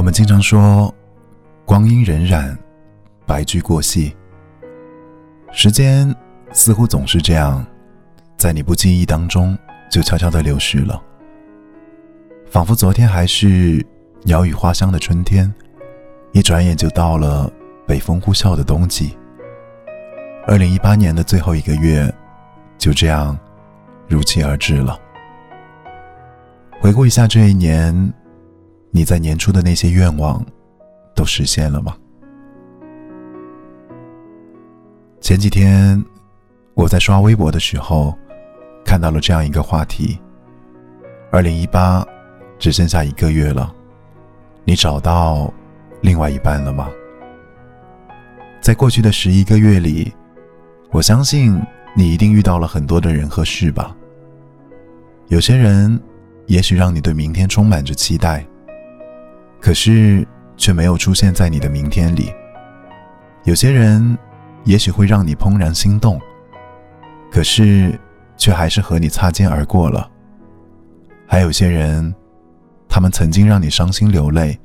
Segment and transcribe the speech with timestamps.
[0.00, 0.94] 我们经常说，
[1.66, 2.56] 光阴荏苒，
[3.26, 4.16] 白驹过隙。
[5.52, 6.16] 时间
[6.52, 7.62] 似乎总是这样，
[8.38, 9.54] 在你不经意当中
[9.90, 10.98] 就悄悄的流逝了，
[12.46, 13.84] 仿佛昨天还是
[14.22, 15.52] 鸟语花香的春天，
[16.32, 17.52] 一转眼就到了
[17.86, 19.14] 北风呼啸的冬季。
[20.46, 22.10] 二零一八年的最后一个月，
[22.78, 23.38] 就这样
[24.08, 24.98] 如期而至了。
[26.80, 28.14] 回顾一下这一年。
[28.92, 30.44] 你在年初的那些愿望，
[31.14, 31.96] 都实现了吗？
[35.20, 36.02] 前几天
[36.74, 38.16] 我在刷微博的时候，
[38.84, 40.18] 看到了这样一个话题：
[41.30, 42.04] 二零一八
[42.58, 43.72] 只剩下一个月了，
[44.64, 45.52] 你找到
[46.00, 46.88] 另外一半了吗？
[48.60, 50.12] 在过去的十一个月里，
[50.90, 51.58] 我相信
[51.94, 53.96] 你一定遇到了很多的人和事吧。
[55.28, 56.00] 有些人
[56.46, 58.44] 也许让你对明天充满着期待。
[59.60, 62.32] 可是，却没有出现在你的明天里。
[63.44, 64.16] 有些人，
[64.64, 66.20] 也许会让你怦然心动，
[67.30, 67.98] 可是，
[68.36, 70.10] 却还是和你擦肩而过了。
[71.26, 72.14] 还有些人，
[72.88, 74.58] 他们曾经让你伤心流泪、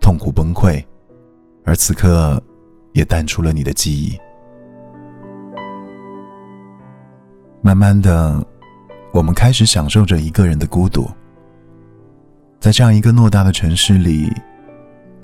[0.00, 0.82] 痛苦崩溃，
[1.64, 2.42] 而此刻，
[2.92, 4.18] 也淡出了你的记忆。
[7.60, 8.44] 慢慢的，
[9.12, 11.10] 我们开始享受着一个人的孤独。
[12.62, 14.32] 在这样一个偌大的城市里，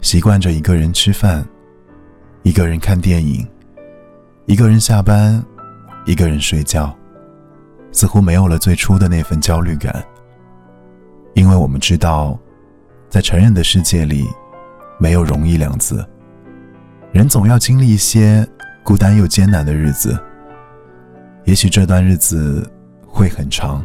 [0.00, 1.46] 习惯着一个人吃饭，
[2.42, 3.46] 一个人看电影，
[4.46, 5.40] 一个人下班，
[6.04, 6.92] 一个人睡觉，
[7.92, 10.04] 似乎没有了最初的那份焦虑感。
[11.34, 12.36] 因为我们知道，
[13.08, 14.26] 在成人的世界里，
[14.98, 16.04] 没有容易两字，
[17.12, 18.44] 人总要经历一些
[18.82, 20.18] 孤单又艰难的日子。
[21.44, 22.68] 也许这段日子
[23.06, 23.80] 会很长，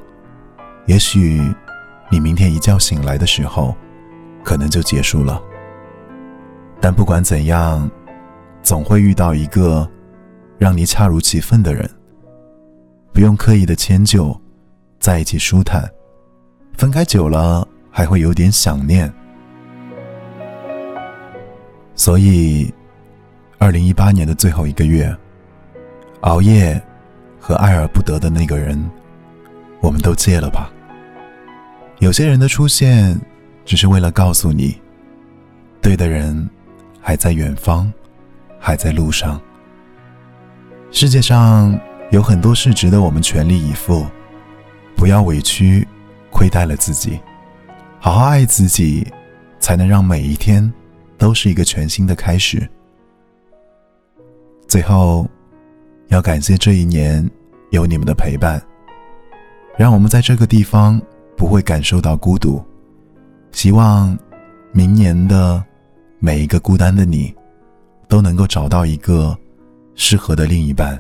[0.87, 1.39] 也许。
[2.13, 3.75] 你明天一觉醒来的时候，
[4.43, 5.41] 可能就结束了。
[6.79, 7.89] 但不管怎样，
[8.61, 9.89] 总会遇到一个
[10.59, 11.89] 让你恰如其分的人，
[13.11, 14.39] 不用刻意的迁就，
[14.99, 15.89] 在一起舒坦。
[16.77, 19.11] 分开久了，还会有点想念。
[21.95, 22.71] 所以，
[23.57, 25.11] 二零一八年的最后一个月，
[26.21, 26.79] 熬夜
[27.39, 28.79] 和爱而不得的那个人，
[29.81, 30.71] 我们都戒了吧。
[32.03, 33.17] 有些人的出现，
[33.63, 34.77] 只是为了告诉你，
[35.81, 36.49] 对的人
[36.99, 37.89] 还在远方，
[38.59, 39.39] 还在路上。
[40.91, 41.79] 世界上
[42.11, 44.05] 有很多事值得我们全力以赴，
[44.97, 45.87] 不要委屈，
[46.29, 47.17] 亏待了自己，
[48.01, 49.07] 好好爱自己，
[49.57, 50.69] 才能让每一天
[51.17, 52.69] 都是一个全新的开始。
[54.67, 55.25] 最后，
[56.09, 57.25] 要感谢这一年
[57.69, 58.61] 有你们的陪伴，
[59.77, 61.01] 让我们在这个地方。
[61.43, 62.63] 不会感受到孤独。
[63.51, 64.17] 希望
[64.71, 65.61] 明年的
[66.19, 67.35] 每一个孤单的你，
[68.07, 69.37] 都能够找到一个
[69.93, 70.97] 适合的另一半。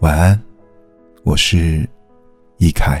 [0.00, 0.42] 晚安，
[1.22, 1.88] 我是
[2.56, 3.00] 易凯。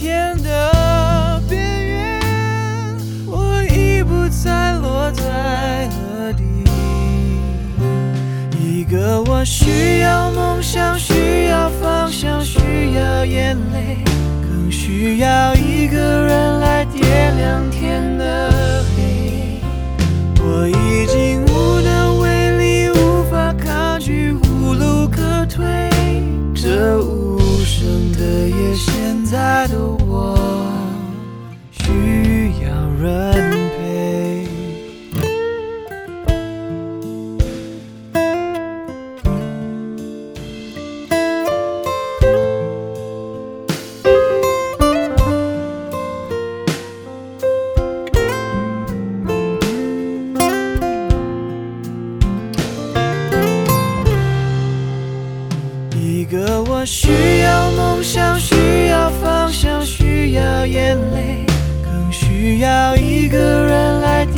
[0.00, 2.18] 天的边缘，
[3.26, 6.42] 我已不再落在何地。
[8.58, 14.02] 一个我需要梦想，需要方向，需要眼泪，
[14.40, 18.49] 更需要一个人来点亮天的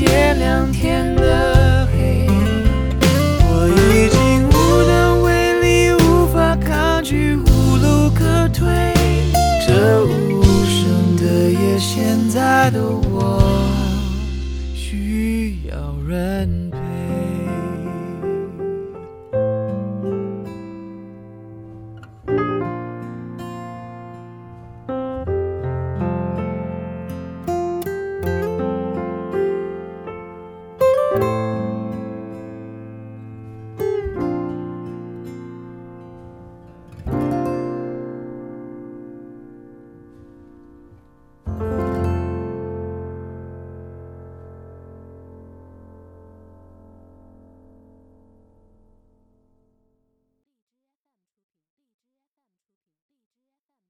[0.02, 2.26] 夜两天的黑
[3.46, 8.66] 我已经无能为力无法抗拒无路可退。
[9.64, 13.40] 这无声的夜现在的我
[14.74, 16.61] 需要人。